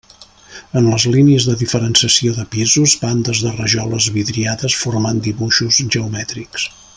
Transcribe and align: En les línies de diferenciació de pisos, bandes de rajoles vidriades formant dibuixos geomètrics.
En 0.79 0.85
les 0.91 1.03
línies 1.15 1.45
de 1.49 1.53
diferenciació 1.59 2.33
de 2.37 2.45
pisos, 2.55 2.95
bandes 3.03 3.43
de 3.49 3.53
rajoles 3.59 4.09
vidriades 4.17 4.79
formant 4.87 5.21
dibuixos 5.29 5.83
geomètrics. 5.99 6.67